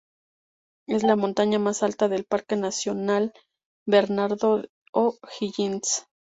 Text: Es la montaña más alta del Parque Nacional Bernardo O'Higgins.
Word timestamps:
Es 0.87 1.03
la 1.03 1.15
montaña 1.15 1.59
más 1.59 1.83
alta 1.83 2.07
del 2.09 2.23
Parque 2.25 2.55
Nacional 2.55 3.33
Bernardo 3.85 4.63
O'Higgins. 4.93 6.07